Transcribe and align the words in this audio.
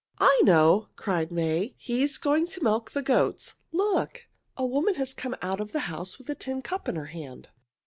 "I 0.17 0.41
know!" 0.45 0.87
cried 0.95 1.31
May. 1.31 1.75
"He 1.77 2.01
is 2.01 2.17
going 2.17 2.47
to 2.47 2.63
milk 2.63 2.89
the 2.89 3.03
goats. 3.03 3.57
Look! 3.71 4.25
A 4.57 4.65
woman 4.65 4.95
has 4.95 5.13
come 5.13 5.35
out 5.43 5.59
of 5.61 5.73
the 5.73 5.81
house 5.81 6.17
with 6.17 6.27
a 6.27 6.33
tin 6.33 6.63
cup 6.63 6.89
in 6.89 6.95
her 6.95 7.05
hand." 7.13 7.49